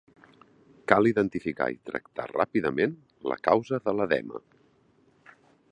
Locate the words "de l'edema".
3.87-4.45